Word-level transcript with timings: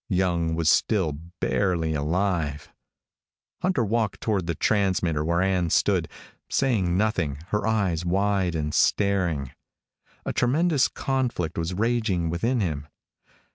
Young 0.09 0.55
was 0.55 0.67
still 0.67 1.11
barely 1.39 1.93
alive. 1.93 2.73
Hunter 3.61 3.85
walked 3.85 4.19
toward 4.19 4.47
the 4.47 4.55
transmitter, 4.55 5.23
where 5.23 5.43
Ann 5.43 5.69
stood, 5.69 6.07
saying 6.49 6.97
nothing, 6.97 7.37
her 7.49 7.67
eyes 7.67 8.03
wide 8.03 8.55
and 8.55 8.73
staring. 8.73 9.51
A 10.25 10.33
tremendous 10.33 10.87
conflict 10.87 11.55
was 11.55 11.75
raging 11.75 12.31
within 12.31 12.61
him. 12.61 12.87